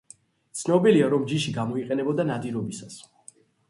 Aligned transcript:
ცნობილია, 0.61 1.11
რომ 1.15 1.29
ჯიში 1.33 1.55
გამოიყენებოდა 1.59 2.29
ნადირობისას. 2.35 3.03